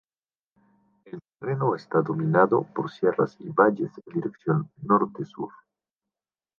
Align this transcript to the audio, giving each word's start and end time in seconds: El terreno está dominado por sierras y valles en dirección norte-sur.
El 1.05 1.19
terreno 1.39 1.75
está 1.75 2.01
dominado 2.01 2.63
por 2.73 2.89
sierras 2.89 3.35
y 3.39 3.49
valles 3.49 3.91
en 4.07 4.13
dirección 4.19 4.71
norte-sur. 4.81 5.51